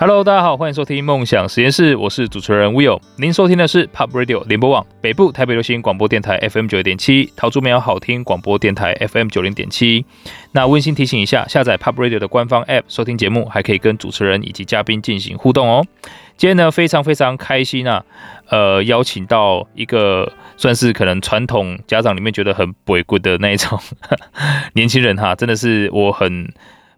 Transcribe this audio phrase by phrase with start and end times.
[0.00, 2.98] Hello，大家好，欢迎收听梦想实验室，我是主持人 Will。
[3.16, 10.06] 您收听的是 Pub Radio 联播网北部台北流行广播电台 FM 九一点七，桃竹苗好听广播电台 FM 九零点七。
[10.52, 15.84] 那温馨提醒一下，下载 Pub Radio 的官方 App 收听节目，还可以跟主持人以及嘉宾进行互动哦。
[16.38, 18.02] 今天呢，非常非常开心啊，
[18.48, 23.78] 呃，邀请到一个算是可能传统家长里面觉得很不贵的那一种
[24.72, 26.50] 年轻人哈，真的是我很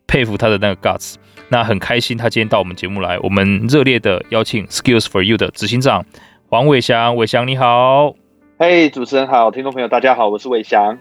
[0.07, 1.17] 佩服他的那个 guts。
[1.53, 6.03] 那很开心，他今天到我们节目来，我们热烈的邀请 Skills for You 的执行长
[6.49, 8.15] 黄伟翔，伟翔你好，
[8.59, 10.97] 嘿，主持人好，听众朋友大家好，我是伟翔，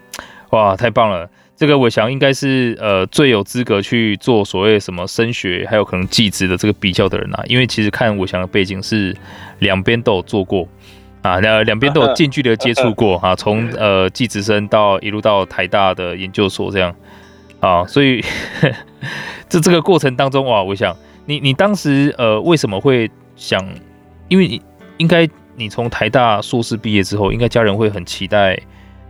[0.50, 9.16] 哇，太棒了，这个伟翔应该是呃最有资格去做所谓什么升学，还有可能技职的这个比较的人啊，因为其实看伟翔的背景是
[9.60, 10.68] 两边都有做过
[11.22, 16.94] 啊，那两边都有近距离的接触过啊，从呃技职生到一路到台大的研究所这样。
[17.62, 18.22] 啊，所以
[19.48, 20.94] 这这个过程当中哇，我想
[21.26, 23.64] 你你当时呃为什么会想？
[24.28, 24.60] 因为你
[24.98, 28.58] 应该你从台大硕士毕业之后，应该家人会很期待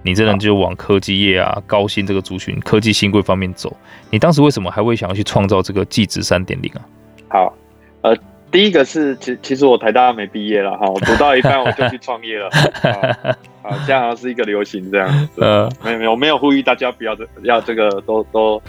[0.03, 3.75] 你这人就往科技业啊、高薪这个族群、科技新贵方面走。
[4.11, 6.81] 你当时为什么还会想要去创造这个技职三点零啊？
[7.29, 7.55] 好，
[8.03, 8.17] 呃。
[8.51, 12.51] 第一个是，其其实我台大没毕业了哈，我读到一半我就去创业了，
[13.63, 18.61] 啊，这样好像是一个流行这样， 呃，没有没有，我没有呼吁大家不要这要这个都都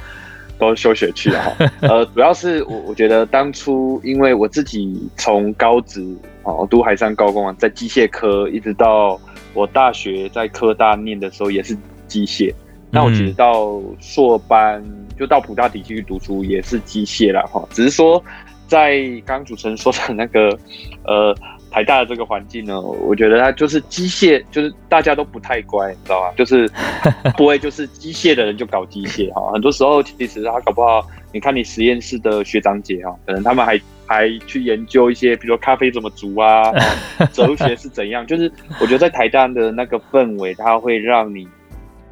[0.57, 6.01] 都休学去了哈，呃，主要是我我觉得当初因为我自己从高职
[6.43, 9.19] 啊，我读海上高工啊，在机械科，一直到
[9.53, 11.75] 我大学在科大念的时候也是
[12.07, 12.53] 机械，
[12.91, 14.83] 那我其实到硕班
[15.17, 18.23] 就到普大体系去读书也是机械了哈，只是说。
[18.65, 20.57] 在刚刚主持人说的那个，
[21.03, 21.35] 呃，
[21.73, 26.31] 台大的这个环境呢，我觉得它就是机械，就是大家都不太乖，你知道吗？
[26.37, 26.69] 就是
[27.35, 29.51] 不会，就是机械的人就搞机械哈。
[29.51, 36.71] 很多时候其实他搞不好，你看你实验室的学长姐哈，可能他们还还去研究一些，比如说咖啡怎么煮啊，
[37.33, 38.25] 哲学是怎样。
[38.27, 41.47] 就是我觉得在台大的那个氛围，它会让你。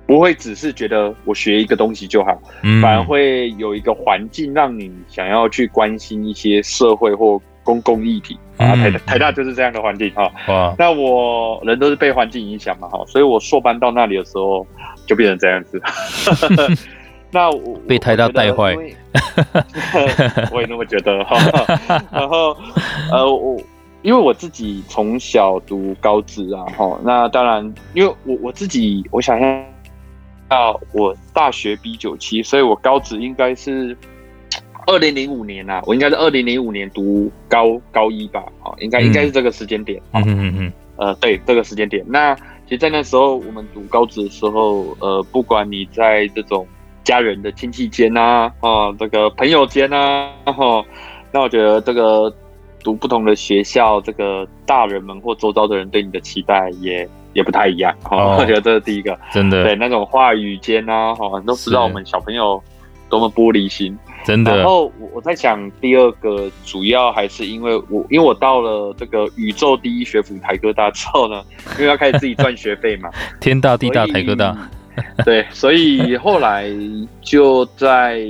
[0.08, 8.76] 不会只是觉得我学一个东西就好，嗯、反而会有一个环境让你想要去关心一些社会或公共议题啊。
[8.76, 10.32] 台大台大就是这样的环境哈。
[10.48, 14.66] 哇，那我人都是被环境影响嘛哈，所以我硕班到那里的时候
[15.06, 15.82] 就变成这样子。
[17.32, 18.76] 那我被台大带坏，
[20.52, 21.38] 我也那么觉得哈。
[22.12, 22.56] 然后
[23.12, 23.62] 呃我
[24.02, 29.66] 因为我自己从小读高职啊哈，那当然因为我我自己我想象。
[30.52, 33.96] 到我大学 B 九七，所以我高职应该是
[34.88, 42.04] 二零零五年啊，我应该是二零零五年读高高一吧，啊，应该应该是这个时间点，嗯嗯嗯，呃，对，这个时间点。
[42.08, 46.68] 那其实，在那时候我们读高职的时候，呃，不管你在这种
[47.04, 50.84] 家人的亲戚间啊，啊，这个朋友间啊，哈，
[51.32, 52.34] 那我觉得这个
[52.84, 57.08] 读不同的学校，这个大人们或周遭的人对你的期待也。
[57.34, 62.62] 也不太一样，哦，我觉得这是第一个，真的，对那种话语间啊，哈，都不知道我们小朋友
[63.10, 64.56] 多么玻璃心，真的。
[64.56, 71.44] 然后我我在想，第二个主要还是因为我，因为我到了这个宇宙第一学府台科大之后呢，
[71.78, 73.10] 因为要开始自己赚学费嘛，
[73.40, 74.56] 天大地大台科大。
[75.24, 76.70] 对，所以后来
[77.22, 78.22] 就在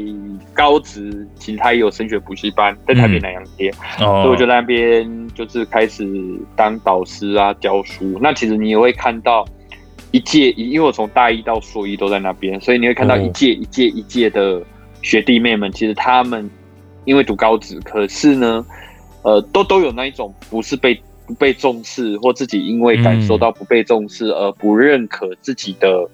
[0.53, 6.07] 高职，其实他也有升学补习班，在台北南阳街，嗯哦、所以我就在那边就是开始
[6.55, 8.17] 当导师啊，教书。
[8.21, 9.43] 那其实你也会看到
[10.11, 14.61] 一届，因为我从大一到硕一都在那边，所以你会看到一届一届一届的
[15.01, 16.49] 学弟妹们，其实他们
[17.05, 18.65] 因为读高职，可是呢，
[19.23, 26.09] 呃，都都有那一种不是被不被重视，或自己因为感受到不被重视而不认可自己的。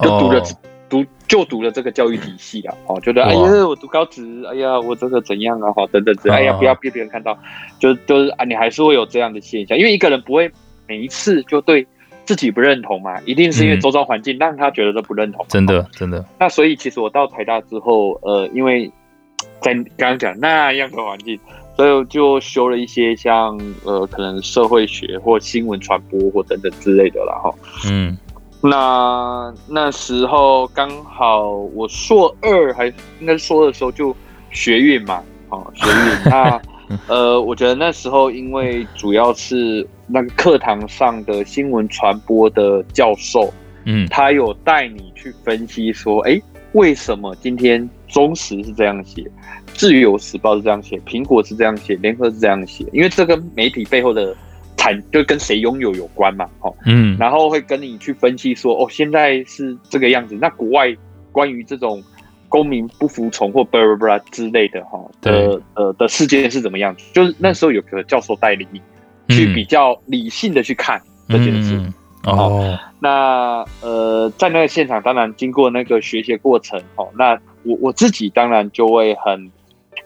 [0.00, 0.48] 就读了、oh.
[0.88, 7.38] 读就读了这个教育体系啊，哦，觉得哎呀，我读高职，哎呀，我这个怎样啊，好，等等等，哎呀，不要被别人看到，
[7.78, 10.50] 就就是啊，你还是会有这样的现象，因为一个人不会
[10.88, 11.86] 每一次就对
[12.32, 16.24] 自己不认同嘛，一定是因为周遭环境让他觉得都不认同，真的真的。
[16.38, 18.90] 那所以其实我到台大之后，呃，因为
[19.60, 21.38] 在刚刚讲那样的环境，
[21.76, 27.54] 所以我就修了一些像呃，可能社会学或新闻传播或等等之类的了哈，
[27.90, 28.16] 嗯。
[28.62, 32.86] 那那时候刚好我硕二还
[33.20, 34.16] 应该是硕二的时候就
[34.50, 36.30] 学运嘛，哦，学运。
[36.30, 36.62] 那
[37.08, 43.52] 呃，我觉得那时候因为主要是那个课堂上的新闻传播的教授，
[43.84, 46.40] 嗯，他有带你去分析说，哎，
[46.72, 49.24] 为什么今天中时是这样写，
[49.72, 54.36] 自由时报是这样写，苹果是这样写，联合是这样写，因为这个媒体背后的
[54.76, 55.00] 产。
[55.12, 60.36] 就跟谁拥有有关嘛，哦，嗯，然后会跟你去分析说，哦，现在是这个样子。
[60.40, 60.94] 那国外
[61.30, 62.02] 关于这种
[62.48, 66.96] 公民不服从或巴拉巴拉之类的哈的呃的事件是怎么样？
[67.12, 68.80] 就是那时候有个教授带领你
[69.28, 71.80] 去比较理性的去看这件事。
[72.24, 79.50] 哦，那呃在那个现场，当然经过那个学习过程，哦，那我我自己当然就会很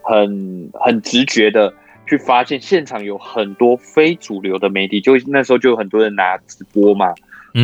[0.03, 1.73] 很很直觉的
[2.09, 7.15] 去发现，现场有很多非主流的媒体，就那时候就有很多人拿直播嘛。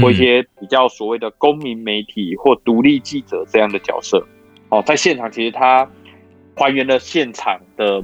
[0.01, 4.27] 或一些比较所谓的公民媒体或独立记者这样的角色，
[4.71, 5.87] 哦，在现场其实他
[6.57, 8.03] 还原了现场的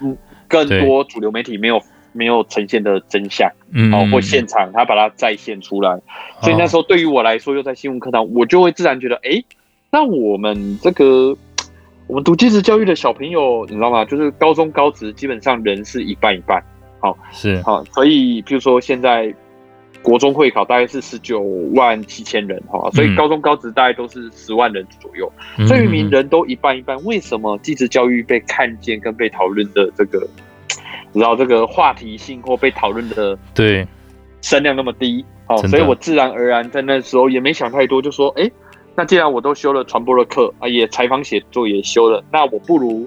[0.00, 0.16] 嗯
[0.48, 1.78] 更多主流媒体没有
[2.12, 3.50] 没有呈现的真相，
[3.92, 6.00] 哦，或现场他把它再现出来，
[6.40, 9.42] 所以那时候对于我来说，又在新闻课堂，我就会自然觉得，哎，
[9.90, 11.36] 那我们这个
[12.06, 14.04] 我们读技职教育的小朋友，你知道吗？
[14.04, 16.62] 就是高中高职基本上人是一半一半，
[17.00, 19.34] 好是好，所以比如说现在。
[20.02, 21.42] 国中会考大概是十九
[21.74, 25.32] 万七千人哈，所以高中高职大概都是十万人左右。
[25.68, 30.26] 所以名人都一半一半，为什么技职教育被看见跟被讨论的这个，
[31.12, 33.86] 你知道这个话题性或被讨论的对
[34.40, 35.24] 声量那么低？
[35.48, 38.50] 哦，所以我自然而然在那时候也没想太多，就说，哎，
[38.94, 43.06] 那既然我都修了传播的课啊，也采访写作也修了，那我不如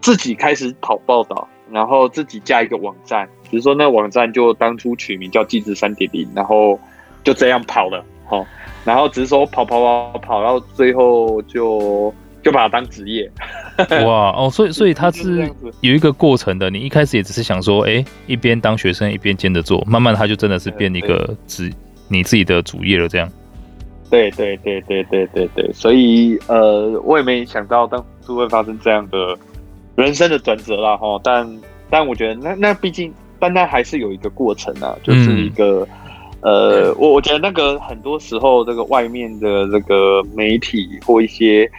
[0.00, 1.48] 自己开始跑报道。
[1.72, 6.76] 然后自己加一个网站，比如说那网站就当初取名叫“技职三点零”，然后
[7.22, 8.44] 就这样跑了，好，
[8.84, 13.30] 然后只是说跑跑跑跑到最后就就把它当职业。
[14.04, 15.50] 哇哦，所以所以它是
[15.80, 16.70] 有一个过程的。
[16.70, 21.72] 你一开始也只是想说，哎，一边当学生一边兼着做，慢慢它就真的是变一个职
[22.08, 23.30] 你自己的主业了，这样。
[24.10, 29.38] 对对对对对对对，所以呃，我也没想到当初会发生这样的。
[29.96, 31.60] 人生的转折啦，哈，但
[31.90, 35.86] 但我觉得那那毕竟，但那还是有一个过程啊，就是一个，
[36.40, 41.70] 嗯、呃，我我觉得那个很多时候，这个外面的这个媒体或一些，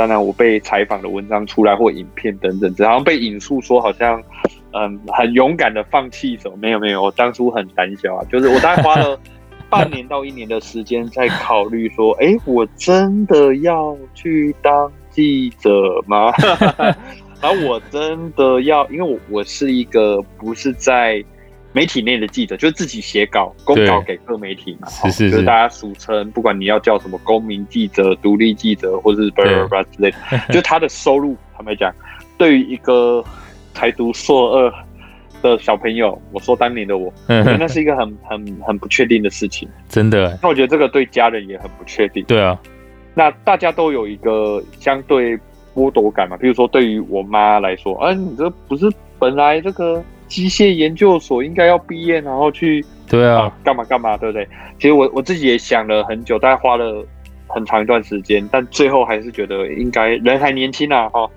[0.00, 4.18] 当然我被采访的文章出来或影片等等，然后被引述说好像，
[4.72, 6.56] 嗯，很勇敢的放弃什么？
[6.56, 9.20] 没有没有，我当初很胆小啊，就是我大概花了
[9.68, 15.70] 半年到一年的时间在考虑说，哎、欸，我真的要去当记者
[16.06, 16.32] 吗？
[17.42, 21.22] 然后我真的要，因为我我是一个不是在
[21.72, 30.16] 媒体内的记者，就是自己写稿、公稿给各媒体嘛，是是是，就是大家俗称，不管你要叫什么公民记者、独立记者， 或者是巴拉巴拉之类的，
[30.52, 31.94] 就他的收入，坦白讲，
[32.36, 33.24] 对于一个
[33.74, 34.72] 才读硕二
[35.42, 40.38] 的小朋友，我说当年的我，那是一个很很很不确定的事情，真的。
[40.42, 42.24] 那我觉得这个对家人也很不确定。
[42.24, 42.58] 对啊，
[43.14, 45.38] 那大家都有一个相对。
[45.72, 48.90] 剥夺感嘛，比如说对于我妈来说，啊，你这不是
[49.20, 54.48] 本来这个机械研究所应该要毕业，然后去对啊，干嘛干嘛，对不对？
[54.78, 57.04] 其实我我自己也想了很久，大概花了
[57.48, 61.28] 很长一段时间，但最后还是觉得应该人还年轻啊，哈，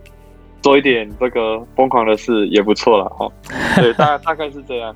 [0.62, 3.28] 做一点这个疯狂的事也不错了，哈。
[3.76, 4.96] 对，大 大概是这样。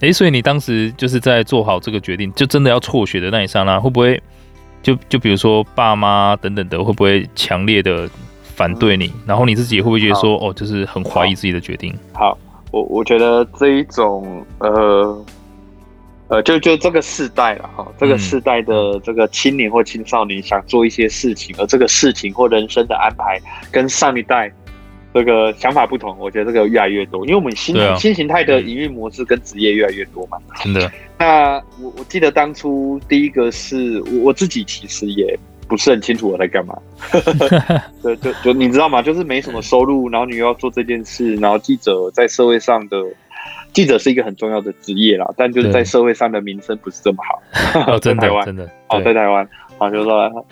[0.00, 4.20] 哎，所以你当时就是在做好这个决定，就真的要辍学的那一刹那，会不会
[4.82, 8.08] 就就比如说爸妈等等的，会不会强烈的？
[8.58, 11.94] 反对你，然后你自己会不会觉得说，哦，就是很怀疑自己的决定？
[12.12, 12.36] 好，
[12.70, 15.24] 我我觉得这一种，呃，
[16.28, 23.40] 呃，就就这个世代了哈，这个世代的这个青年或青少年想做一些事情，而这个事情或人生的安排
[23.72, 24.52] 跟上一代
[25.14, 30.36] 这个想法不同，我觉得这个越来越多，因为我们新、啊、新形态的营运模式跟职业越来越多嘛。
[30.62, 30.90] 真的。
[31.18, 35.38] 那我我记得当初第一个是我我自己其实也。
[35.68, 36.76] 不是很清楚我在干嘛，
[38.02, 39.02] 对，就就你知道吗？
[39.02, 42.96] 就是没什么收入，然后你又要做这件事，然后记者在社会上的
[43.72, 47.92] 记者是一个很重要的职业啦，但就是在社会上的名声不是这么好。
[47.92, 49.48] 哦，真的， 真的，哦，在台湾，
[49.78, 50.46] 好，就是说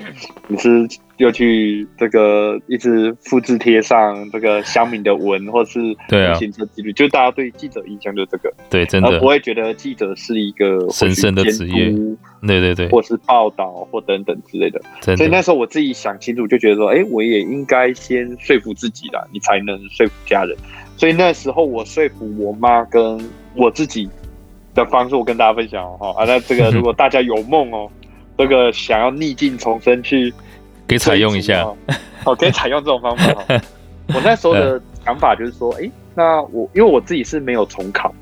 [0.48, 0.86] 你是。
[1.18, 11.90] 又去这个一直复制贴上这个乡民的文，或是对行车记录，就大家对记者印象就这个，对，真的不会觉得记者是一个神圣的职业，
[12.46, 14.80] 对对对，或是报道或等等之类的。
[15.16, 20.54] 所以那时候我自己想清楚，就觉得说，哎，我也应该先说服自己啦，你才能说服家人。
[20.98, 23.18] 所以那时候我说服我妈跟
[23.54, 24.06] 我自己
[24.74, 26.14] 的方式，我跟大家分享哦。
[26.18, 27.90] 啊，那这个 如果大家有梦哦，
[28.36, 30.34] 这个想要逆境重生去。
[30.88, 31.66] 可以采用一下，
[32.24, 33.34] 哦，可以采用这种方法。
[34.14, 38.14] 我那时候的想法就是说，哎、欸，那我因为我自己是没有重考，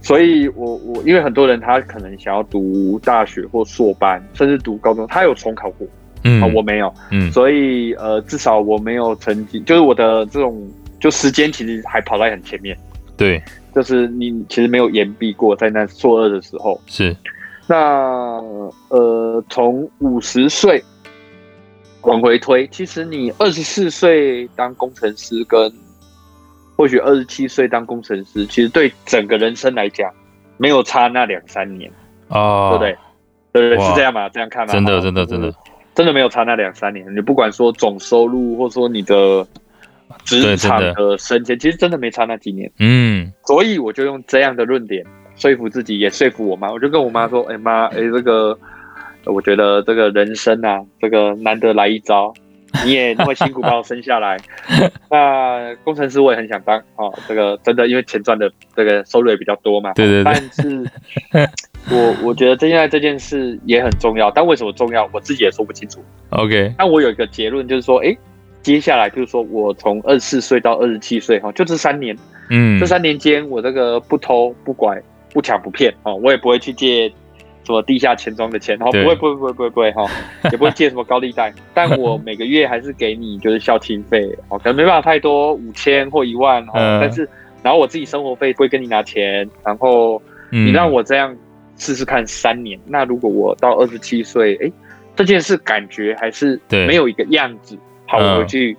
[0.00, 5.86] 所以我我因为很多人他可能想要读大学或硕班，甚至读高中，他有重考过，
[6.24, 10.66] 嗯，我没有，嗯，所以呃，至少我没有成绩，就是我的这种
[10.98, 12.74] 就时间其实还跑在很前面，
[13.18, 13.42] 对，
[13.74, 16.80] 就是你其实没有延毕过，在那硕二的时候。
[16.86, 17.14] 是，
[17.66, 17.76] 那
[18.88, 20.82] 呃，从五十岁。
[22.02, 25.72] 往回推，其实你二十四岁当工程师，跟
[26.76, 30.10] 或许二十七岁当工程师，其实对整个人生来讲，
[30.56, 31.90] 没有差那两三年
[32.28, 32.98] 啊，对不对？
[33.52, 34.28] 对对，是这样吗？
[34.30, 34.72] 这样看吗？
[34.72, 35.54] 真的，真的，真的，
[35.94, 37.04] 真的没有差那两三年。
[37.14, 39.46] 你不管说总收入，或者说你的
[40.24, 42.70] 职场的升迁，其实真的没差那几年。
[42.78, 45.04] 嗯，所以我就用这样的论点
[45.36, 46.72] 说服自己，也说服我妈。
[46.72, 48.58] 我就跟我妈说：“哎妈，哎这个，
[49.26, 52.32] 我觉得这个人生啊，这个难得来一遭。”
[52.86, 54.34] 你也 那么辛苦把我生下来，
[55.10, 57.12] 那工程师我也很想当哦。
[57.28, 59.92] 这个真的因为钱赚的这个收入也比较多嘛。
[59.92, 60.24] 对对对。
[60.24, 60.90] 但是
[61.90, 66.02] 我我觉得现在这件事也很重要，但为什么重要，我自己也说不清楚。
[66.30, 66.74] OK。
[66.78, 68.16] 那我有一个结论，就是说，哎，
[68.62, 72.16] 接下来就是说我从二十四岁到二十七岁哈，就这三年，
[72.48, 74.98] 嗯，这三年间我这个不偷不拐
[75.30, 77.12] 不抢不骗哦，我也不会去借。
[77.64, 80.04] 什么地下钱庄的钱，哈，不会，不会，不会，不会，不会，哈，
[80.50, 87.28] 也不会借什么高利贷，但我每个月还是给你就是孝亲费，哦，可能没办法太多，五千或一万，哦，但是，
[87.62, 91.36] 然后我自己生活费不会跟你拿钱，然后你让我这样
[91.76, 94.72] 试试看三年，那如果我到二十七岁，哎，
[95.14, 97.78] 这件事感觉还是没有一个样子，
[98.08, 98.76] 好，我回去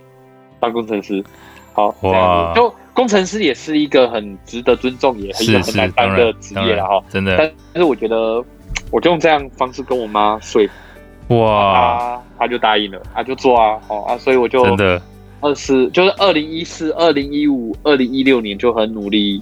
[0.60, 1.24] 当工程师，
[1.72, 8.44] 好，哇，就工程师也是一个很值得尊重，也很很难当的职业了，哈，真的，但是我觉得。
[8.94, 10.62] 我就用这样方式跟我妈说
[11.28, 15.02] 服，哇，她就答应了，她就做啊，哦啊，所以我就真的
[15.42, 19.42] 二十就是二零一四、二零一五、二零一六年就很努力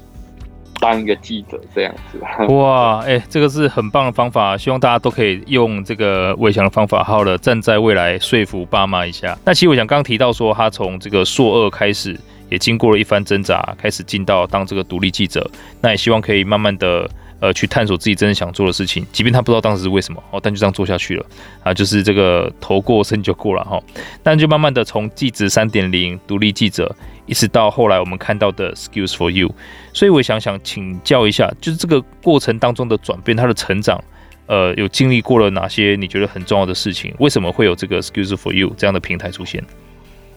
[0.80, 2.18] 当一个记者这样子。
[2.48, 9.38] 哇，哎、欸，这个是很棒的方法，希望大家都可以用这个伟翔的方法，好好的站在未来说服爸妈一下。
[9.44, 12.18] 那其实我想刚刚提到说，他从这个硕二开始，
[12.48, 15.46] 也经过了一番挣扎，开始进到当这个独立记者，
[15.82, 17.06] 那也希望可以慢慢的。
[17.42, 21.26] 呃，去探索自己真正想做的事情，即便他不知道当时是为什么哦，但就这样做下去了
[21.64, 23.82] 啊，就是这个头过身就过了哈。
[24.22, 26.96] 但就慢慢的从记者三点零独立记者，
[27.26, 29.50] 一直到后来我们看到的 Skills for You，
[29.92, 34.00] 所以我想想请教一下，就是这个过程当中的转变，他的成长，
[34.46, 37.12] 呃，有经历过了哪些你觉得很重要的事情？
[37.18, 39.64] 为什么会有这个 Skills for You 这样的平台出现？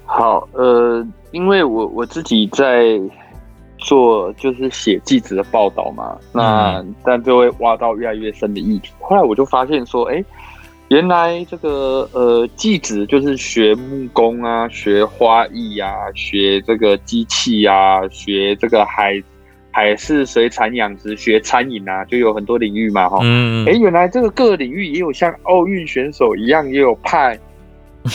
[0.07, 2.99] 好，呃，因为我我自己在。
[3.85, 8.91] 做就是写记者的报道嘛，那但就会挖到越来越深的议题。
[8.99, 10.25] 后来我就发现说，哎，
[10.89, 19.23] 原来这个呃，技职就是学木工啊，学花艺啊，学这个机器啊，学这个海
[19.71, 23.19] 海事水产养殖，学餐饮啊，就有很多领域嘛，哈。
[23.23, 23.67] 嗯。
[23.67, 27.39] 哎，原来这个各领域也有像奥运选手一样，也有派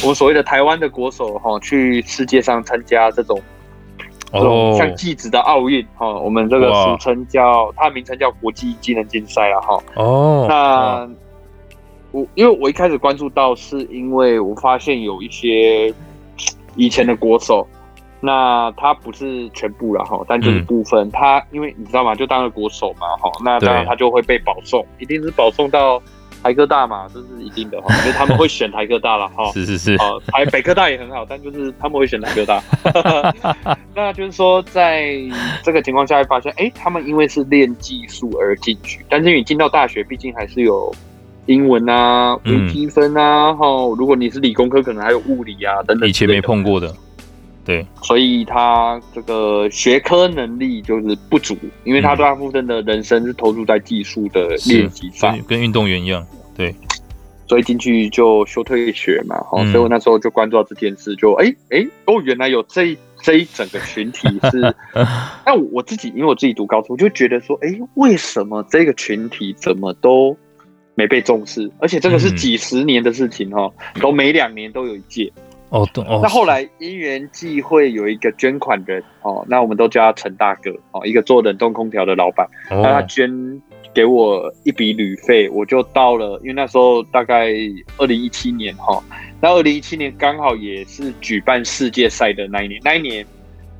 [0.03, 3.39] 我所谓的台湾的国手哈，去世界上参加这种。
[4.31, 9.77] 哦，像技职的奥运哈，我们这个俗称叫它的名称叫国际技能竞赛了哈。
[9.95, 11.09] 哦，那
[12.11, 15.93] 我因为我一开始关注到，是因为我发现有一些
[16.75, 17.67] 以前的国手，
[18.19, 21.09] 那他不是全部了哈，但就是部分。
[21.11, 22.13] 他因为你知道吗？
[22.15, 26.01] 就当了国手嘛哈，那当然他就会被保送，一定是保送到。
[26.41, 29.51] 台科大嘛，这是一定的哈， 因为他们会选台科大了哈。
[29.51, 29.95] 是是是。
[29.95, 32.63] 哦，台北科大也很好，但就是他们会选 台科大。
[33.95, 35.13] 那就是说，在
[35.63, 40.93] 这个情况下会发现，哎，他们因为是练技术而进去，但是你进到大学，毕竟还是有
[41.45, 43.95] 英文啊、微积分啊，哈、嗯。
[43.97, 46.07] 如果你是理工科，可能还有物理啊等等。
[46.07, 46.93] 以前没碰过的。
[47.65, 47.85] 对。
[48.01, 56.25] 所以他这个学科能力就是不足，因为他大部分的人生是投入在技术的练习上，跟运动员一样。
[56.55, 56.75] 对，
[57.47, 64.75] 所以进去就休退学嘛，好、嗯，所以我那时候就关注到这件事，就哎哎、欸欸、哦，原来有这这一整个群体 是，
[65.45, 70.35] 那我自己因为我自己读高中，我就觉得说，哎、欸，为什么这个群体怎么都
[70.95, 71.71] 没被重视？
[71.79, 75.31] 而且这个是几十年的事情哈，嗯、都每两年都有一届。
[75.69, 76.19] 哦，哦。
[76.21, 83.61] 那后来因缘际会有一个捐款人哦，那我们都叫他陈大哥哦，一个做冷冻空调的老板，那他捐。
[83.91, 86.39] 给我一笔旅费，我就到了。
[86.43, 87.49] 因为那时候大概
[87.97, 89.03] 二零一七年哈，
[89.41, 92.79] 那二零一七年刚好也是举办世界赛的那一年。
[92.83, 93.25] 那一年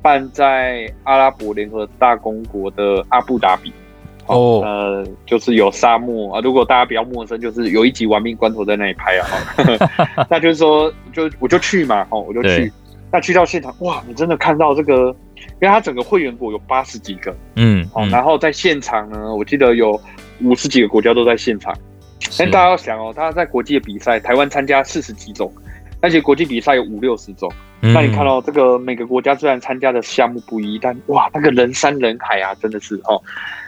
[0.02, 3.72] 办在阿拉伯联合大公国的阿布达比。
[4.26, 6.40] 哦，呃，就是有沙漠啊。
[6.40, 9.26] 如果大家比较陌生，就是有一集《玩命关头》在那里拍啊。
[10.30, 12.72] 那就是说，就我就去嘛，哦，我就去。
[13.12, 15.14] 那去到现场，哇，你真的看到这个。
[15.58, 19.98] 因为他整个会员国有八十几个，嗯，哦，然后在现场呢，我记得有
[20.42, 21.74] 五十几个国家都在现场。
[22.38, 25.50] 但大家要想哦，他在国际的比赛，台湾参加四十几种，
[26.02, 27.50] 而且国际比赛有五六十种。
[27.80, 33.20] 那你看到这个每个国家虽然参加的项目不一，但哇，那个人山人海啊，真的是哦。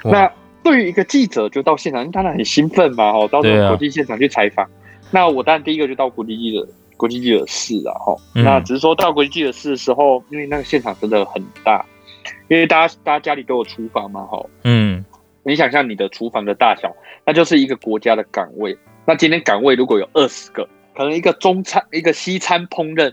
[0.05, 0.31] 那
[0.63, 4.69] 对于一个记者，就到现场，当然很兴奋嘛，哦，到这个国际现场去采访。
[5.11, 6.67] 那我当然第一个就到国际记者。
[6.95, 11.85] 国际记者室啊，哈、嗯，那只是说到国际记者室的时候，因为那个现场真的很大，
[12.47, 15.05] 因为大家大家家里都有厨房嘛，哈，嗯，
[15.43, 16.95] 你想象你的厨房的大小，
[17.27, 18.79] 那就是一个国家的岗位。
[19.05, 23.13] 那今天岗位如果有二十个，可能一个中餐、一个西餐烹饪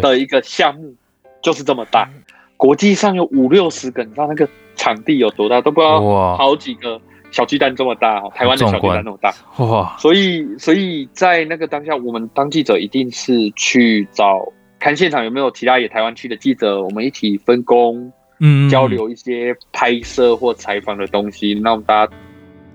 [0.00, 0.92] 的一个项目
[1.40, 2.10] 就是这么大，
[2.56, 5.60] 国际上有五六十个，你知道那个场地有多大？
[5.60, 7.00] 都不知道，好几个。
[7.30, 9.96] 小鸡蛋这么大，台湾的小鸡蛋那么大，哇！
[9.98, 14.46] 所以，所以在那个当下，我们当记者一定是去找
[14.78, 22.12] 看现场有没有其他也台湾区的记者，我们一起分工，嗯，交流一些拍摄或采访的东西，让大家，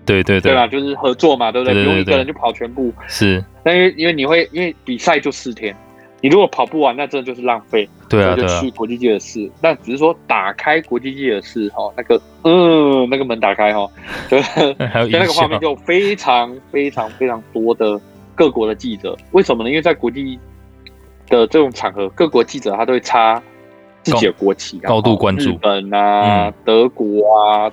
[0.05, 0.67] 对对对，对吧？
[0.67, 1.81] 就是合作嘛，对不对？
[1.81, 3.41] 不用一个人就跑全部，是。
[3.63, 5.73] 那因为因为你会因为比赛就四天。
[6.21, 7.87] 你如果跑不完，那真的就是浪费。
[8.09, 9.49] 对啊，就去国际记者室。
[9.61, 13.87] 那、啊、只是说打开国际记者室哈，那个嗯，那个门打开哈，
[14.29, 14.75] 对，在
[15.19, 17.99] 那个画面就非常非常非常多的
[18.35, 19.17] 各国的记者。
[19.31, 19.69] 为什么呢？
[19.69, 20.39] 因为在国际
[21.27, 23.41] 的这种场合，各国记者他都会插
[24.01, 25.51] 自己的国旗，高度关注。
[25.51, 27.71] 日本啊，嗯、德国啊。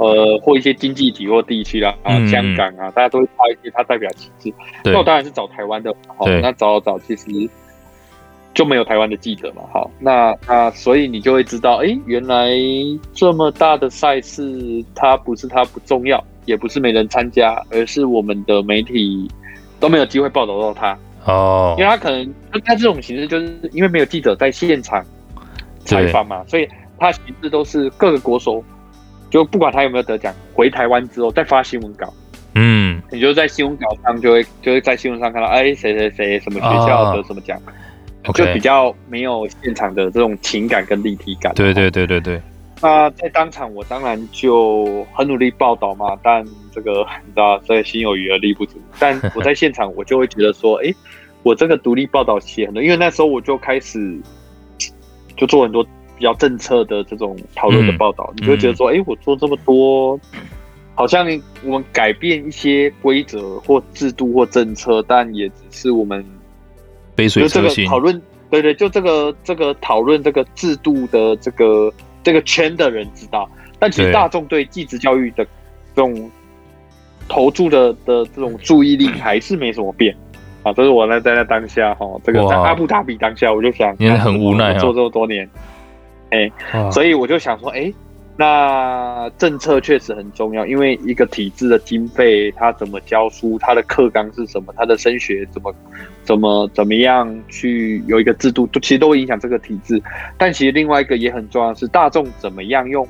[0.00, 4.54] 呃，或一些经济体或地区啦，啊，香港啊，大家都会发一些他代表旗帜。
[4.82, 7.26] 那我当然是找台湾的，好，那找找其实
[8.54, 12.48] 就没有台湾的记者嘛，好，那那所以你就会知道，哎、欸，原来
[13.12, 19.30] 这么大的赛事，它不是它不重要，也不是没人参加，而是我们的媒体
[19.78, 25.04] 都没有机会报道到它哦，因为他可能他这种形式就是因为没有记者在现场
[25.84, 26.66] 采访嘛，所以
[26.98, 28.64] 他形式都是各个国手。
[29.30, 32.12] 就不管他有没有得奖，回台湾之后再发新闻稿，
[32.56, 37.56] 嗯，你就在新闻稿上就会就会在新闻上看到，哎，谁谁谁什么学校得什么奖
[38.26, 38.36] ，oh.
[38.36, 41.54] 就比较没有现场的这种情感跟立体感。
[41.54, 42.42] 对对对对对。
[42.82, 48.80] 那在当场我当然就很努力报道嘛，但这个你知道，这心有余而力不足。
[48.98, 50.92] 但我在现场我就会觉得说，哎，
[51.44, 54.18] 我这个独立报道写很多，因为那时候我就开始
[55.36, 55.86] 就做很多。
[56.20, 60.20] 比较政策的这种讨论的报道，嗯、你就会觉得说，哎、嗯欸，我做这么多，
[60.94, 61.26] 好像
[61.64, 66.22] 我们改变一些规则或制度或政策，但也只是我们
[67.14, 68.20] 杯水车薪讨论。
[68.50, 71.90] 对对，就这个这个讨论这个制度的这个
[72.22, 75.46] 这个圈的人知道，但其实大众对继职教育的
[75.96, 76.30] 这种
[77.28, 80.14] 投注的的这种注意力还是没什么变
[80.62, 80.70] 啊。
[80.74, 85.48] 这是我呢在那当下哈，这个在阿布达比当下，我就想，你很无奈啊，做这么多年。
[86.30, 86.50] 哎，
[86.90, 87.92] 所以我就想说，哎，
[88.36, 95.74] 那政策确实很重要，因为一个体制的经费，它怎么教书，它的课纲是什么，它的升学怎么
[96.22, 100.00] 怎么怎么样去有一个制度，都其实都会影响这个体制。
[100.38, 103.06] 但其实另外一个也很重要是，大众怎么样用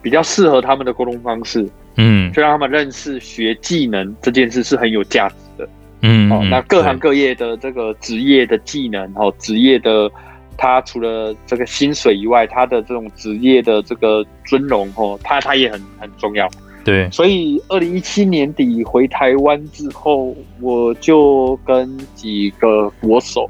[0.00, 5.68] 比较适合他们的沟通方式，嗯，就让他们认识学技能这件事是很有价值的，
[6.02, 10.10] 嗯，哦，那各行各业的这个职业的技能，哦，职业的。
[10.56, 16.48] 他除了这个薪水以外，他的这种职业的这个尊荣哦，他他也很很重要。
[16.84, 23.48] 对，所以二零一七年底回台湾之后，我就跟几个国手，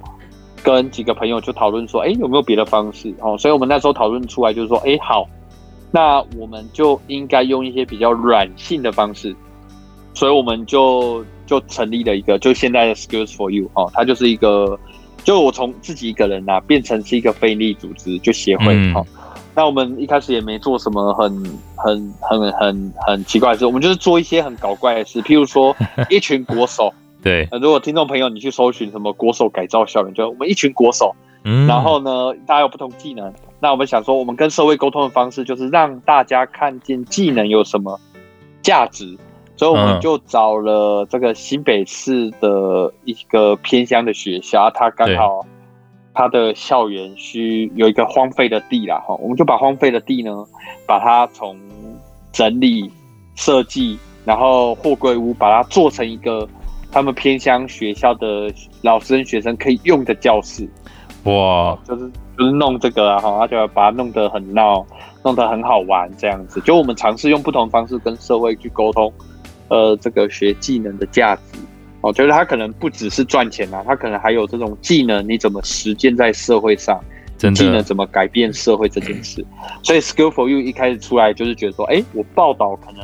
[0.62, 3.36] 跟几个朋友就讨论说，哎，有没有别的方式哦？
[3.36, 5.28] 所以我们那时候讨论出来就是说，哎，好，
[5.90, 9.34] 那我们就应该用一些比较软性的方式，
[10.14, 14.78] 所以我们就就成立了一个，就现在的 Skills for You 哦，它就是一个。
[15.24, 19.06] 就我从自己一个人呐、啊，变成是一个非利组织，就协会好、嗯，
[19.54, 21.42] 那我们一开始也没做什么很
[21.74, 25.74] 很很很很奇怪的事，我们就是做一些很搞怪的事，譬如说
[26.10, 26.92] 一群国手。
[27.22, 31.14] 对，如果听众朋友你去搜寻什么国手改造校园，就我们一群国手。
[31.42, 31.66] 嗯。
[31.66, 37.98] 然后呢，大家有不同技能，那我们想说，我们跟社会沟通的方式就是让大家看见技能有什么
[38.60, 39.16] 价值。
[39.56, 45.46] 所以我们就找了这个新北市的一个偏乡的学校，它刚好
[46.12, 50.44] 它的校园区有一个荒废的地啦，哈，我们就把荒废的地呢，
[50.86, 51.56] 把它从
[52.32, 52.90] 整理
[53.36, 56.48] 设计，然后货柜屋把它做成一个
[56.90, 60.68] 他们偏乡学校的老师跟学生可以用的教室，
[61.24, 64.84] 哇，就是就是弄这个啊，哈，他就把它弄得很闹，
[65.22, 69.12] 弄得很好玩这样子，就我们尝试用不同方式跟社会去沟通。
[69.68, 71.58] 呃，这个学技能的价值，
[72.00, 77.00] 我觉得他可能不只是赚钱啊，他可能还有这种技能，你怎么实践在社会上？
[77.36, 79.44] 真的，技能怎么改变社会这件事？
[79.82, 83.02] 所以，Skill for You 一开始出来就是觉得说，哎，我报道可能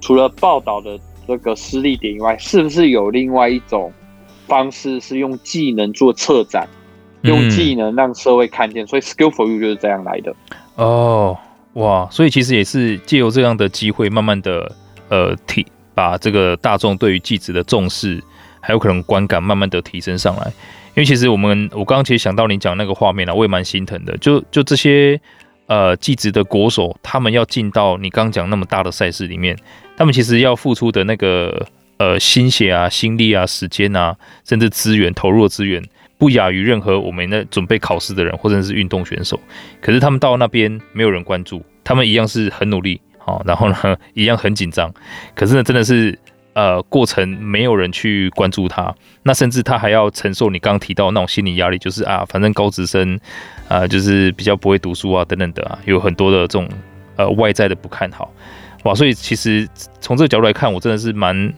[0.00, 3.92] 除了报道的这个私利点以外，是不是有另外一种
[4.46, 6.68] 方式是用技能做策展，
[7.22, 8.84] 用技能让社会看见？
[8.84, 10.32] 嗯、所以，Skill for You 就是这样来的。
[10.76, 11.36] 哦，
[11.72, 14.70] 哇，所以其实也是借由这样的机会，慢慢的
[15.08, 15.66] 呃提。
[15.96, 18.22] 把这个大众对于技职的重视，
[18.60, 20.52] 还有可能观感慢慢的提升上来。
[20.94, 24.14] 因为其实我们我刚刚其实想到你讲那个画面啊，我也蛮心疼的。
[24.18, 25.18] 就就这些
[25.68, 29.56] 呃技职的国手，他们要进到你刚刚讲那么大的赛事里面，
[29.96, 35.82] 他们其实要付出的那个呃心血啊、心力啊、时间啊，甚至资源投入的资源，
[36.18, 39.40] 不亚于任何我们在准备考试的人或者是运动选手。
[39.80, 44.90] 可是他们到那边没有人关注，他们一样是很努力，好，然后呢一样很紧张。
[45.34, 46.18] 可是呢，真的是。
[46.56, 48.90] 呃，过程没有人去关注他，
[49.24, 53.20] 那甚至他还要承受你刚刚提到那种心理压力，就是啊，反正高职生，
[53.68, 56.66] 啊、就是比较不会读书啊，等等的啊，有很多的这种
[57.16, 58.32] 呃外在的不看好，
[58.84, 59.68] 哇，所以其实
[60.00, 61.52] 从这个角度来看，我真的是蛮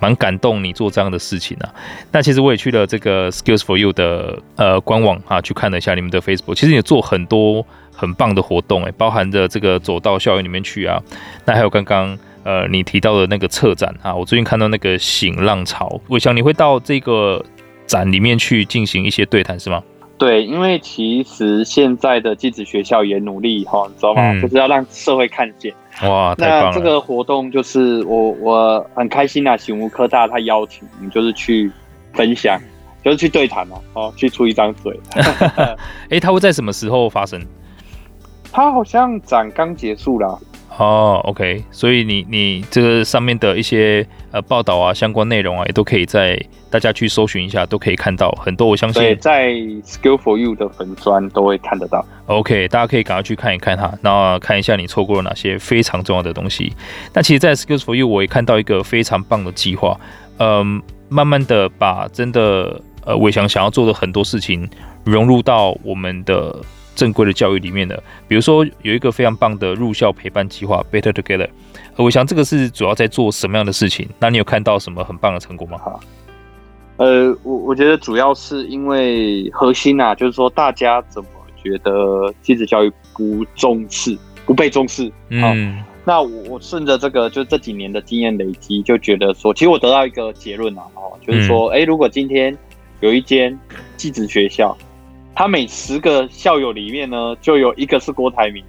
[0.00, 1.68] 蛮感动你做这样的事情啊。
[2.10, 7.66] 那其实我也去了这个 Skills for You 的呃官网啊，去看了一下你们的 Facebook，其实你做很多
[7.98, 11.02] 很棒的活动，哎，包含着这个走到校园里面去啊，
[11.44, 12.16] 那还有刚刚。
[12.44, 17.44] 呃，你提到的那个策展啊，我最近看到那个醒浪潮，我想你会到这个
[17.84, 19.82] 展里面去进行一些对谈，是吗？
[20.16, 24.32] 对，因为其实现在的技职学校也努力哈，你知道吗？
[24.32, 25.74] 嗯、就是要让社会看见。
[26.04, 26.64] 哇，太棒了！
[26.70, 31.70] 那这个活动就是我我很开心啊，醒吾科大他邀请你就是去
[32.14, 32.58] 分享，
[33.04, 34.98] 就是去对谈嘛，哦，去出一张嘴。
[35.18, 35.76] 哎、
[36.10, 37.44] 欸，他会在什么时候发生？
[38.52, 40.38] 他好像展刚结束啦。
[40.76, 48.68] 哦、oh，OK，所以你你这个上面的一些呃报道啊，相关内容啊，也都可以在大家去搜寻一下，都可以看到很多。
[48.68, 49.50] 我相信在
[49.82, 52.06] Skill for You 的粉砖都会看得到。
[52.26, 56.72] OK，大家可以赶快去看一看哈，然后看一下你错过了哪些非常重要的东西。
[57.12, 59.98] 那其实，在 Skills for You 我也看到一个非常棒的计划，
[60.38, 64.70] 嗯，慢慢的把真的呃伟翔想要做的很多事情
[65.02, 66.54] 融入到我们的。
[66.98, 71.48] 正规的教育里面的，比如说有一个非常棒的入校陪伴计划，Better Together。
[71.94, 74.08] 我想这个是主要在做什么样的事情？
[74.18, 75.78] 那你有看到什么很棒的成果吗？
[75.78, 76.00] 哈，
[76.96, 81.28] 呃，我我觉得主要是因为核心啊，就是说大家怎么
[81.62, 85.12] 觉得继子教育不重视、不被重视？
[85.28, 92.56] 嗯，那我我顺着这个就这几年的经验累积，就觉得说，其实我得到一个结论啊，哦，就是说，哎、嗯，如果今天
[92.98, 93.56] 有一间
[93.96, 94.76] 寄子学校。
[95.38, 98.64] 他每十个校友里面呢，就有一个是郭台铭，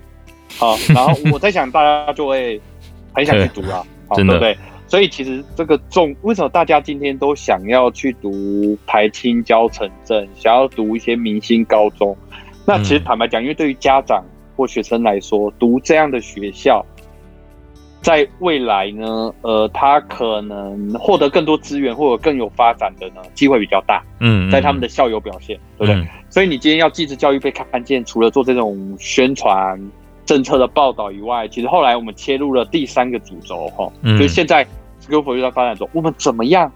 [0.56, 2.62] 好，然后我在想，大家就会
[3.12, 4.56] 很想去读啊，好对不对？
[4.88, 12.16] 所以其实这个重，为什么大家今天都想要去读台清交城镇，想要读一些明星高中？
[12.68, 14.24] 那其实坦白讲，因为对于家长
[14.56, 16.86] 或学生来说，读这样的学校。
[18.02, 24.02] 在未来呢，呃，他可能获得更多资源或者更有发展的呢，机会比较大。
[24.20, 25.96] 嗯，在他们的校友表现，嗯、对不对？
[26.02, 29.78] 嗯、所以你今天要继职教育被看见，除了做这种宣传
[30.26, 34.66] 政策的报道以外，其实后来我们切入了第三个主轴，哈，嗯、就是现在
[35.02, 36.72] School for You 在发展中，我们怎么样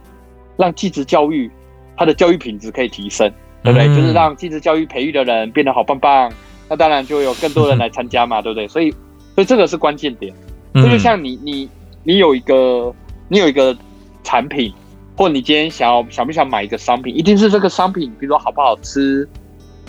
[0.57, 1.49] 让继职教育
[1.95, 3.31] 它的教育品质可以提升，
[3.63, 3.87] 对不对？
[3.87, 6.29] 嗯、就是让继职教育培育的人变得好棒棒，
[6.67, 8.67] 那当然就有更多人来参加嘛，对不对？
[8.67, 8.91] 所以，
[9.35, 10.33] 所以这个是关键点。
[10.73, 11.69] 这就像你你
[12.03, 12.93] 你有一个
[13.27, 13.75] 你有一个
[14.23, 14.73] 产品，
[15.15, 19.27] 或你今天想要想不想买一个商品，一定是这个商品，比如说好不好吃，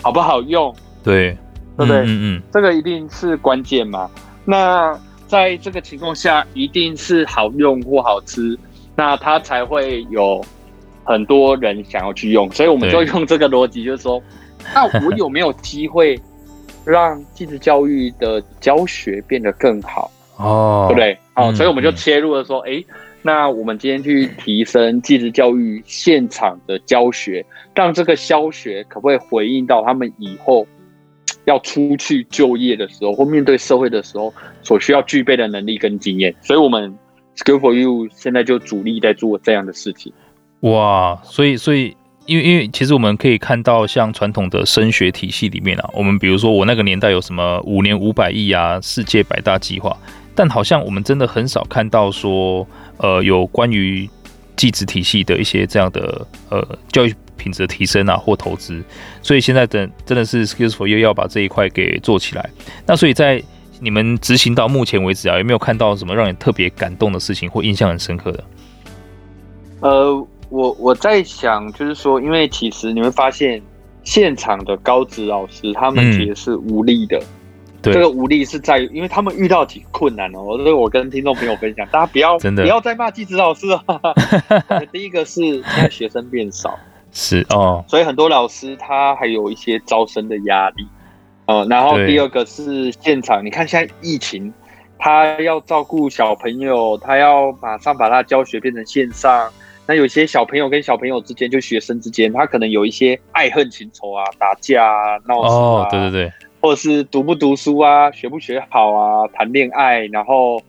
[0.01, 1.35] 好不好用，对，
[1.77, 1.97] 对不对？
[2.01, 4.09] 嗯嗯，嗯这个一定是关键嘛。
[4.45, 8.57] 那在这个情况下，一定是好用或好吃，
[8.95, 10.39] 那它才会有
[11.03, 12.49] 很多人想要去用。
[12.51, 14.21] 所以我们就用这个逻辑，就是说，
[14.73, 16.19] 那我有没有机会
[16.85, 20.11] 让技职教育的教学变得更好？
[20.37, 21.17] 哦，对不对？
[21.33, 30.67] 好，所以我们就切入了说，哎、嗯，那我们今天去提升技职教育现场的教学，让这个教学可不可以回应到他们以后
[31.45, 36.33] 要出去就业的时候，或面对社会的时候所需要具备的能力跟经验？
[36.41, 36.97] 所以，我们
[37.37, 40.13] Skill for You 现在就主力在做这样的事情。
[40.61, 41.95] 哇，所以，所以，
[42.25, 49.95] 因为，因为其实我们可以看到，像传统的升学体系里面啊，我们比如说我那个年代有什么五年五百亿啊，世界百大计划。
[50.35, 52.67] 但好像我们真的很少看到说，
[52.97, 54.09] 呃，有关于
[54.57, 58.83] 技职体系的一些这样的呃教育品质的提升啊或投资，
[59.21, 62.49] 所以现在的真的是 for You 要把这一块给做起来。
[62.85, 63.41] 那所以在
[63.79, 68.43] 你们执行到目前为止啊，有没有看到什么让你特别感动的事情或印象很深刻的？
[69.81, 73.61] 呃，我我在想，就是说，因为其实你会发现
[74.03, 77.17] 现场的高职老师他们其实是无力的。
[77.19, 77.34] 嗯
[77.85, 80.57] 对这个无力是在于，因为他们遇到挺困难哦。
[80.57, 83.83] 所以我跟听众朋友分享，大家不要真的不要再骂技职老师了。
[84.91, 86.77] 第一个是现在学生变少，
[87.11, 90.87] 是哦，所以很多老师他还有一些招生的压力。
[91.47, 94.51] 呃，然后第二个是现场，你看现在疫情，
[94.97, 99.47] 他要照顾小朋友，他要马上把他教学变成线上，
[99.85, 106.33] 那有些小朋友跟小朋友之间，就学生之间，他可能有一些爱恨情仇啊，打架啊，闹事啊，哦，对对对，
[106.65, 110.59] 或者是读不读书啊，学不学好啊，谈恋爱，然后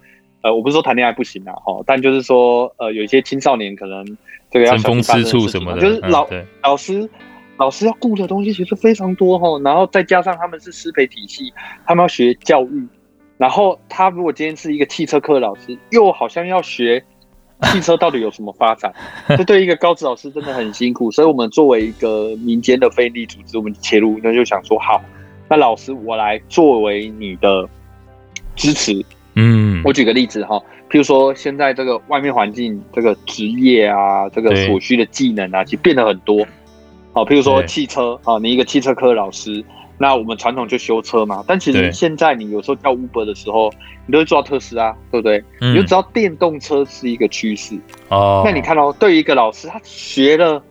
[0.43, 4.05] 呃，我不是说谈恋爱不行啊，哈，但就是说呃，有一些青少年可能
[4.51, 7.09] 这个要争风吃醋什么的，就是老、嗯、老师
[7.57, 11.51] 老师要顾的东西其实非常多哈，然后再加上他们是师培体系，
[11.87, 12.87] 他们要学教育，
[13.39, 17.03] 然后他如果今天是一个汽车课老师，又好像要学。
[17.73, 18.93] 汽车到底有什么发展？
[19.35, 25.03] 这对一个高职老师真的很辛苦，所以我们作为一个民间的非利组织，我们切入，那就想说，好，
[25.49, 27.69] 那老师我来作为你的
[28.55, 29.05] 支持。
[29.35, 30.57] 嗯，我举个例子哈，
[30.91, 36.47] 譬如说现在这个外面环境，这个职业啊，这个所需的技能啊，其实变得很多。
[37.13, 39.65] 好，譬如说汽车啊，你一个汽车科老师。
[39.99, 43.73] 那我们传统就修车嘛，但其实现在你有时候叫 Uber 的时候，
[44.05, 45.43] 你都会做到特斯拉，对不对？
[45.63, 47.79] 嗯、你就知道电动车是一个趋势
[48.11, 48.43] 哦。
[48.45, 50.63] 那你看哦，对于一个老师，他学了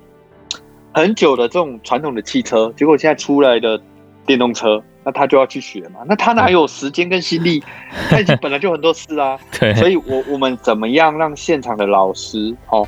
[0.94, 3.82] 很久的这种传统的汽车，结果现在出来的
[4.26, 6.02] 电动车，那他就要去学嘛？
[6.08, 7.64] 那他哪有时间跟心力？
[8.10, 9.40] 他已经本来就很多事啊。
[9.60, 12.88] 对，所以我我们怎么样让现场的老师哦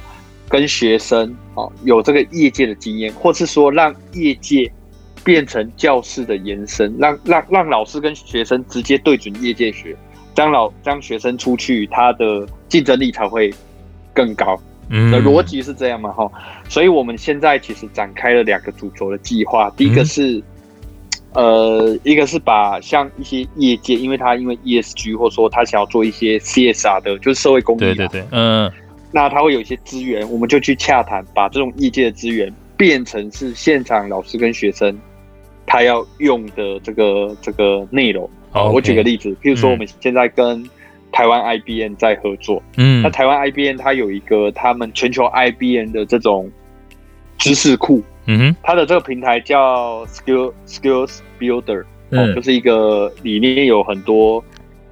[0.50, 4.72] 跟学生哦有这个业界的经验，或是说让业界。
[5.24, 9.94] 变成教室的延伸，让让让老师跟学生直接对准业界学，
[10.34, 13.54] 这样老这样学生出去，他的竞争力才会
[14.14, 14.58] 更高。
[14.88, 16.14] 嗯，的逻辑是这样嘛？
[16.14, 16.32] 哈，
[16.70, 20.44] 所以我们现在其实展开了两个主轴的计划，第一个是，嗯、
[21.38, 28.72] 呃，一个是把像一些业界，因为他因为 ESG 或者说他想要做一些 CSR 的，就是社会公益，对对对，嗯，
[29.12, 34.98] 那他会有一些资源，我们就去洽谈，把这种业界的资源变成是现场老师跟学生。
[35.70, 40.64] 他要用的这个这个内容，okay, 我举个例子，譬如说我们现在跟
[41.12, 46.50] 台湾 IBM 在合作，嗯，那台湾 IBM 它有一个他们全球 IBM 的这种
[47.38, 54.44] 知识库，嗯哼，它的这个平台叫 Skill Skills Builder，嗯，就是一个里面有很多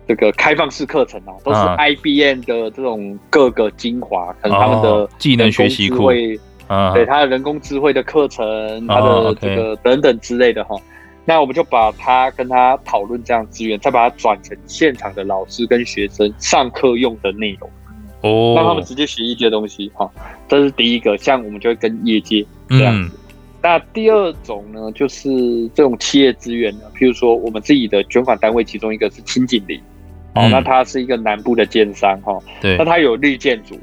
[0.07, 6.09] 这个开放式课程啊，都是 IBM 的这种各个精华，可能他们的技能学习库。
[6.67, 10.75] 啊，对，他的人工智慧的课程，他的这个等等之类的哈，
[11.23, 17.69] 那我们就把他跟他讨论这样资源，再把它转成现场的老师跟学生上课用的内容，
[18.21, 20.09] 哦，让他们直接学一些东西哈。
[20.47, 23.15] 这是第一个，像我们就会跟业界这样子。
[23.65, 25.27] 那第二种呢，就是
[25.73, 29.79] 这种企业资源呢，譬如说我们自己的捐款单位，其中一个是清景林，
[30.35, 33.79] 哦，那它是一个南部的建商哈，对，那它有绿建筑，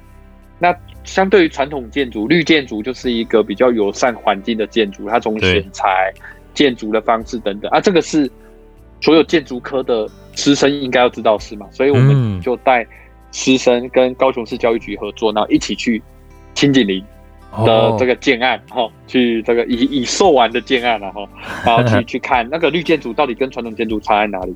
[0.60, 0.72] 那。
[1.04, 6.12] 相对于传统建筑，绿建筑就是一个比较友善环境的建筑，它从选材、
[6.54, 8.30] 建筑的方式等等啊，这个是
[9.00, 11.66] 所有建筑科的师生应该要知道是嘛？
[11.72, 12.86] 所以我们就带
[13.32, 16.00] 师生跟高雄市教育局合作，然后一起去
[16.54, 17.04] 清景林
[17.64, 21.28] 的这个建案哈，去这个已已售完的建案然后
[21.64, 24.54] 然后去去看那个绿建筑到底跟传统建筑差在哪里，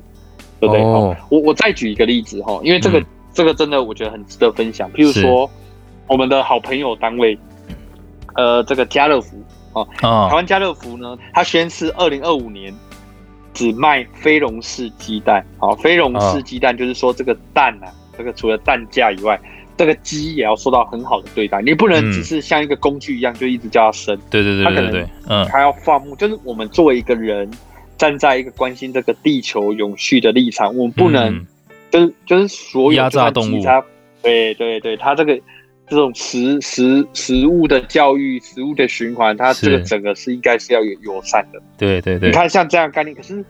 [0.59, 0.83] 对不对？
[0.83, 5.49] 哦我我再举一个例子哈，因为这个这个真的我觉得很值得分享，譬如说。
[6.09, 7.37] 我们的好朋友单位，
[8.35, 12.73] 呃，这个家乐福啊，哦、台湾家乐福呢，它宣示二零二五年
[13.53, 15.45] 只卖非笼式鸡蛋。
[15.57, 19.37] 好，非笼式鸡蛋就是说这个蛋啊，这个除了蛋价以外，
[19.77, 21.61] 这个鸡也要受到很好的对待。
[21.61, 24.17] 你不能只是像一个工具一样，就一直叫它生。
[24.29, 26.15] 对对对对对，它可能嗯，它要放牧。
[26.15, 27.49] 就是我们作为一个人，
[27.97, 31.45] 站在一个关心这个地球永续的立场，我们不能
[31.91, 33.63] 就是就是所有压榨动物。
[34.21, 35.39] 对对对，它这个。
[35.89, 41.61] 这种食食食物的教育，食物的循环，它这个整个是应该是要有友善的。
[41.77, 43.41] 对对对，你看像这样概念，可是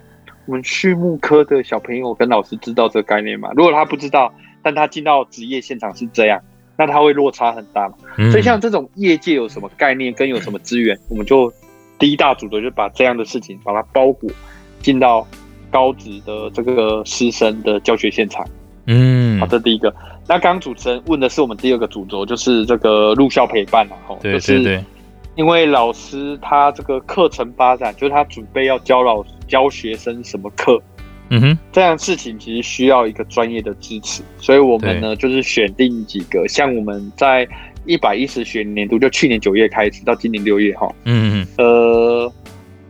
[0.46, 3.50] 我们畜牧科的小朋友跟老师知道这个概念吗？
[3.56, 4.32] 如果他不知道，
[4.68, 6.42] 但他进到职业现场是这样，
[6.78, 7.96] 那他会落差很大嘛。
[8.18, 11.50] 嗯、所以像这种业界有什么概念跟有什么资源，我们就
[11.98, 14.30] 第一大组的就把这样的事情把它包裹
[14.82, 15.26] 进到
[15.72, 18.46] 高职的这个师生的教学现场。
[18.88, 19.96] 嗯，好，这第一个。
[20.28, 24.84] 那刚刚主持人问的是我们第二个主轴，就是这个入校陪伴嘛，吼，就是
[25.36, 30.78] 因为老师他这个课程发展，就是他准备要教老教学生什么课，
[31.30, 37.48] 嗯哼，这样事情其实需要一个专业的支持，所以我们呢就是选定几个，像我们在
[37.86, 42.34] 一百一十学年度，就去年九月开始到今年六月，哈，嗯嗯，呃，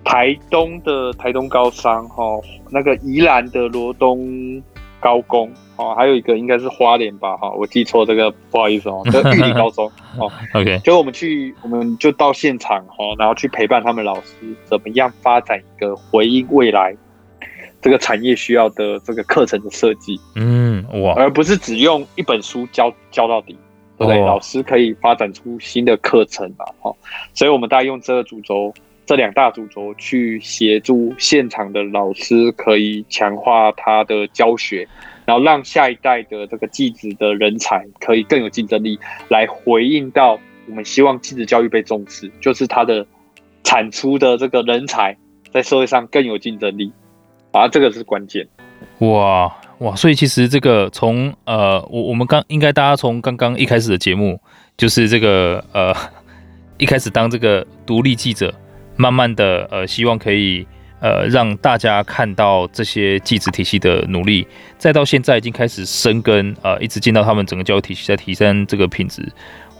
[0.03, 2.23] 台东的台东高商，哈，
[2.69, 4.61] 那个宜兰的罗东。
[4.99, 9.85] 高工哦，还有一个应该是花莲吧哈，我记错这个，不好意思哦， 这玉林高中
[10.17, 14.31] 哦，OK，就我们去，我们就到现场哈，然后去陪伴他们老师
[14.65, 16.97] 怎么样发展一个回应未来
[17.87, 23.57] 这个产业需要的这个课程的设计，嗯哇，而不是只用一本书教教到底，
[23.97, 24.19] 对不对？
[24.19, 26.93] 老师可以发展出新的课程啊，哈，
[27.33, 28.73] 所以我们大概用这个主轴，
[29.05, 34.85] 这两大主轴去协助现场的老师，可以强化他的教学，
[35.25, 43.07] 然后让下一代的这个技职的人才可以更有竞争力，来回应到我们希望技职教育被重视，就是他的
[43.63, 45.15] 产出的这个人才
[45.53, 46.91] 在社会上更有竞争力，
[47.57, 48.47] 啊，这个是关键。
[48.99, 54.39] 哇哇，所以其实这个从呃，我我们刚应该大家从刚刚一开始的节目，
[54.75, 55.93] 就是这个呃，
[56.77, 58.53] 一开始当这个独立记者，
[58.95, 60.65] 慢慢的呃，希望可以
[60.99, 69.21] 呃让大家看到这些记者体系的努力，再到现在已经开始生根，呃，一直进到他们整个教育体系在提升这个品质。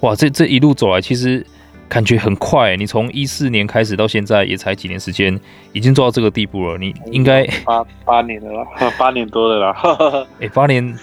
[0.02, 1.46] 哇，这这一路走来，其实。
[1.89, 5.39] 感觉很快，你从一四年开始到现在也才几年时间，
[5.71, 6.78] 已经做到这个地步了。
[6.78, 8.65] 你应该八八年了啦，
[9.00, 10.28] 八年多了啦。
[10.39, 10.93] 哎、欸，八年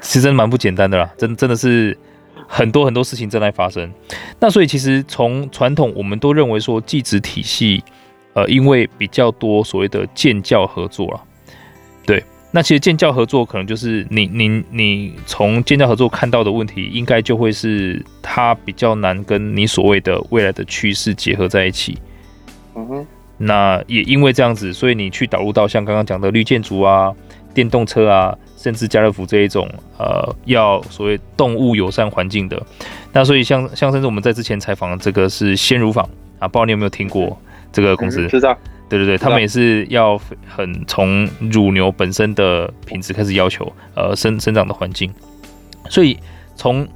[0.00, 1.96] 其实真的蛮不简单的啦，真真的是
[2.46, 3.92] 很多很多事情正在发生。
[4.40, 7.82] 那所以其实从传统我们都认为说，技职体系，
[8.34, 11.35] 呃，因为比较多所谓的建教合作了，对。
[12.56, 21.98] 那其实建教合作可能就是你你你从建教合作看到的问题，应该就会是它比较难跟你所谓的未来的趋势结合在一起。
[22.74, 23.06] 嗯哼。
[23.36, 27.12] 那也因为这样子，所以你去导入到像刚刚讲的绿建筑啊、
[27.52, 32.58] 电动车啊，甚至家乐福这一种呃要所谓动物友善环境的。
[33.12, 36.02] 那所以像像甚至我们在之前采访的这个是鲜乳坊
[36.38, 37.38] 啊，不知道你有没有听过
[37.70, 38.22] 这个公司？
[38.22, 38.56] 嗯、知道。
[38.88, 45.12] 对对对，他们也是要很从乳牛本身的品质开始要求，呃，生生长的环境。
[45.90, 46.16] 所以
[46.54, 46.86] 从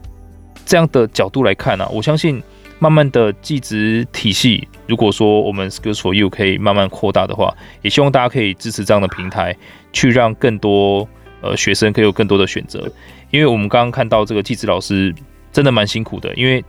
[0.65, 2.41] 这样的角度来看呢、啊，我相信
[2.79, 9.57] 慢慢的技职体系，如果说我们 Skills for You 可以慢慢扩大的话，也希望大家可以支持这样的平台，
[9.93, 11.09] 去让更多
[11.41, 12.89] 呃学生可以有更多的选择。
[13.33, 15.13] 因为我们刚刚看到这个技职老师
[15.51, 16.65] 真的蛮辛苦的，因为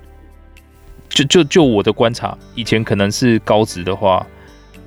[1.09, 4.25] 就就就我的观察，以前可能是高职的话。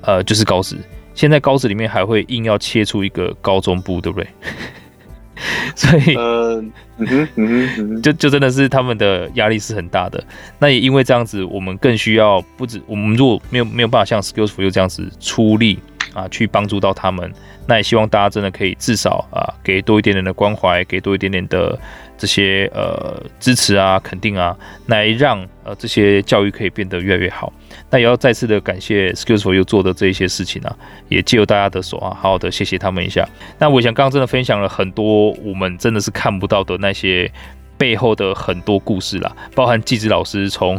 [0.07, 0.77] 呃，就是高职，
[1.15, 4.29] 现在高职里面还会硬要切出一个高中部，对不对？
[5.75, 10.23] 所以，嗯哼，就就真的是他们的压力是很大的。
[10.61, 15.81] 那也因为这样子，我们更需要不止我们如果没有没有办法像 Skills for You 这样子出力
[16.15, 17.31] 啊，去帮助到他们，
[17.67, 21.79] 那也希望大家真的可以至少啊，给多一点点的关怀，给多一点点的。
[22.17, 27.53] 这些呃支持啊、肯定啊，来让呃这些教育可以变得越来越好。
[27.91, 30.75] 那也要再次的感谢 Skills for You 做的这一些事情啊，
[31.09, 33.29] 也借由大家的手啊，好好的谢谢他们一下。
[33.59, 37.31] 那我想刚刚真的分享了很多我们真的是看不到的那些
[37.77, 40.79] 背后的很多故事啦，包含技职老师从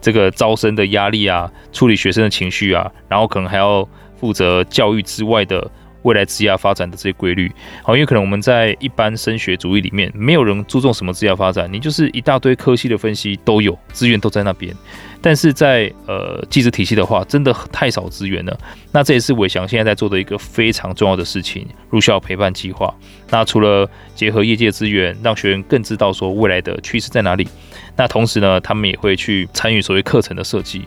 [0.00, 3.86] 这个招生的压力啊，处理学生的情绪啊，然后可能还要
[4.18, 5.70] 负责教育之外的。
[6.02, 7.50] 未来职业发展的这些规律，
[7.82, 14.72] 好，因为可能我们在一般升学主义里面，没有人注重什么职业发展，你就是一大堆科系的分析都有，资源都在那边。
[15.20, 18.56] 但是在呃技职体系的话，真的太少资源了。
[18.92, 22.94] 那这也是伟翔现在在做的一个非常重要的事情——入校陪伴计划。
[23.28, 27.48] 那除了结合业界资源，让学员更知道说未来的趋势在哪里，
[27.96, 30.86] 那同时呢，他们也会去参与所谓课程的设计。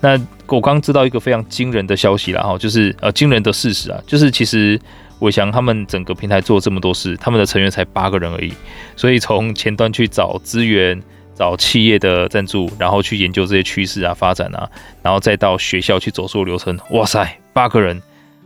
[0.00, 4.80] 那我刚知道一个非常惊人的消息啦，哈，就是呃惊人的事实啊，就是其实
[5.18, 8.52] 伟翔他们整个平台做这么多事，他们的成员才八个人而已，
[8.94, 11.02] 所以从前端去找资源、
[11.34, 14.70] 找企业的赞助，然后去研究这些趋势啊、发展啊，
[15.02, 18.00] 然后再到学校去走所有流程，哇塞，八个人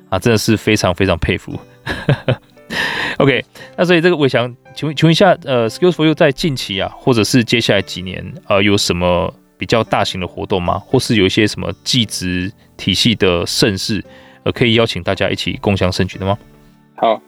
[0.09, 1.59] 啊，真的是非常非常佩服。
[3.19, 3.45] OK，
[3.77, 9.33] 那所以这个伟翔，请问请问一下，呃，Skills for You 在近期啊，或者是接下来几年，呃，有什么？
[9.63, 10.77] 比较大型的活动吗？
[10.85, 14.05] 或是有一些什么祭职体系的盛事，
[14.43, 16.37] 呃，可以邀请大家一起共享盛举的吗？
[16.97, 17.23] 好，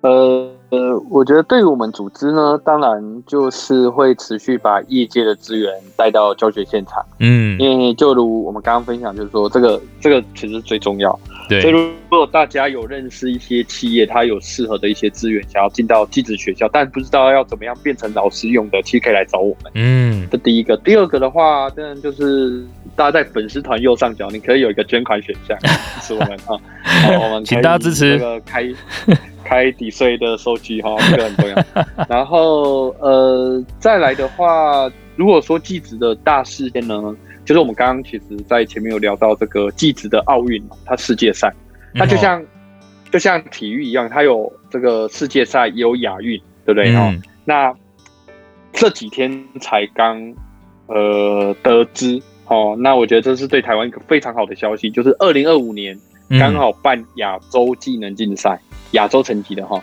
[0.00, 7.04] 呃呃，我觉得对于我们组织呢，当然就是会持续把业界的资源带到教学现场。
[7.18, 11.18] 嗯，因为就如我们刚刚分享，就是说这个这个其实最重要。
[11.48, 19.72] 对，所以如果大家有认识一些企业，它有适合的一些资源，想要进到技职学校，但不知道要怎么样变成老师用的，其实可以来找我们。
[19.74, 20.76] 嗯，这第一个。
[20.76, 25.68] 第二个的话，当然就是大家在粉丝团右上角，你可以有一个捐款选项，支
[26.02, 26.54] 持我们 啊。
[26.84, 28.62] 好，我们请大家支持这个开
[29.50, 31.56] 开底税的收据哈， 这个很重要。
[32.08, 37.16] 然后呃，再来的话，如果说技职的大事件呢？
[37.44, 41.52] 就是我们刚刚其实，在前面有聊到这个技职的奥运嘛，它世界赛，
[41.94, 42.40] 它就像
[43.10, 46.94] 就像体育一样，它有这个世界赛，也有亚运，对不对？
[46.94, 47.74] 哦、嗯，那
[48.72, 50.32] 这几天才刚
[50.86, 55.98] 呃得知哦，那我觉得这是对台湾一个非常好的消息，就是二零二五年
[56.38, 58.60] 刚好办亚洲技能竞赛，
[58.92, 59.82] 亚洲层级的哈。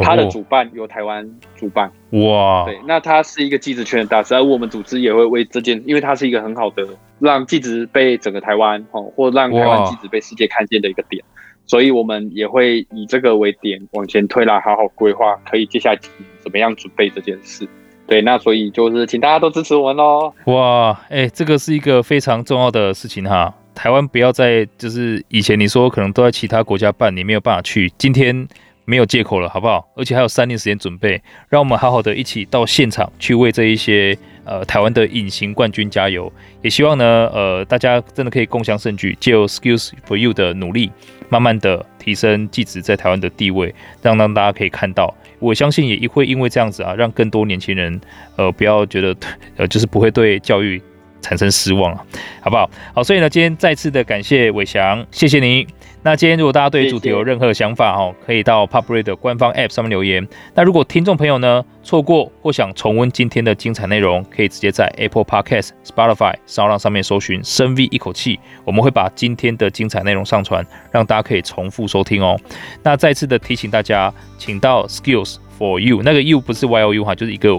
[0.00, 1.90] 它的主办由台湾主办。
[2.10, 6.86] 哇，对，那它是一个技职圈的大师，而我们组织也会为这件，因为它是一个很好的
[7.18, 11.24] 让技职被整个台湾哦，或让台湾技职被世界看见的一个点，
[11.66, 15.98] 所以我们也会以这个为点往前推来，好好规划，可以接下来
[16.38, 17.66] 怎么样准备这件事。
[18.06, 20.32] 对，那所以就是请大家都支持我们喽。
[20.44, 23.52] 哇，哎、欸，这个是一个非常重要的事情哈。
[23.78, 28.48] 台湾不要再就是以前你说可能都在其他国家办，你没有办法去，今天
[28.84, 29.88] 没有借口了，好不好？
[29.94, 36.30] 而且还有三年时间准备，让我们好好的一起到现场去为这一些呃台湾的隐形冠军加油。
[36.60, 40.90] 也希望呢，呃，大家真的可以共享盛举，借由 Skills for You 的努力，
[41.28, 43.72] 慢慢的提升技职在台湾的地位，
[44.02, 45.14] 让让大家可以看到。
[45.38, 48.00] 我相信也会因为这样子啊，让更多年轻人
[48.34, 49.16] 呃不要觉得
[49.56, 50.82] 呃就是不会对教育。
[51.20, 52.04] 产生失望了，
[52.40, 52.70] 好不好？
[52.94, 55.66] 好，所以呢，今天再次的感谢伟翔，谢谢你。
[56.00, 60.26] 那今天如果大家对主题有任何想法哦，可以到 PopRadio 的官方 App 上面留言。
[60.54, 72.38] 那如果听众朋友呢错过或想重温今天的精彩内容，可以直接在 Apple Podcast、Spotify、SoundOn 上面搜寻“深 V 一口气”，我们会把今天的精彩内容上传，让大家可以重复收听哦。
[72.84, 77.58] 那再次的提醒大家，请到 Skills for You，那个 You 不是 Y O U 哈，就是一个。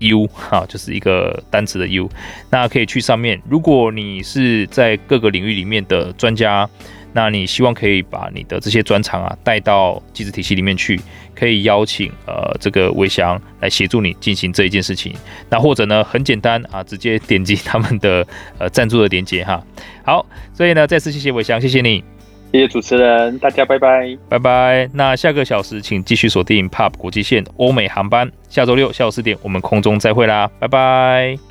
[0.00, 2.08] U 哈，就是一个单词的 U，
[2.50, 3.40] 那可以去上面。
[3.48, 6.68] 如果你是在各个领域里面的专家，
[7.12, 11.00] 那你希望可以把你的这些专长啊带到机制体系里面去，
[11.34, 15.14] 可以邀请呃这个伟翔来协助你进行这一件事情。
[15.48, 18.26] 那或者呢，很简单啊，直接点击他们的
[18.58, 19.60] 呃赞助的链接哈。
[20.04, 22.17] 好，所以呢，再次谢谢伟翔，谢谢你。
[22.50, 24.88] 谢谢主持人，大家拜拜，拜拜。
[24.94, 31.47] 那下个小时请继续锁定 Pub 国际线欧美航班，下周六下午四点我们空中再会啦，拜拜。